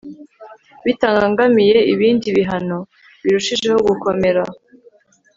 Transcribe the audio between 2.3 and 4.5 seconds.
bihano birushijeho gukomera